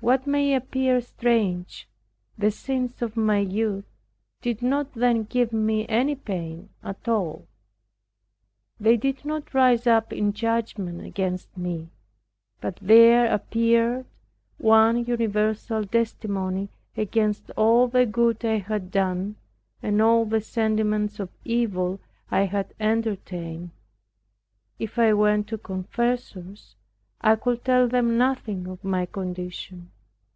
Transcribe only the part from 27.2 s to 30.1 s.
I could tell them nothing of my condition.